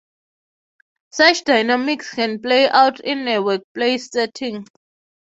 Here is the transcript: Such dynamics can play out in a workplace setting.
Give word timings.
Such 1.11 1.43
dynamics 1.43 2.15
can 2.15 2.41
play 2.41 2.67
out 2.67 2.99
in 3.01 3.27
a 3.27 3.37
workplace 3.39 4.09
setting. 4.09 4.65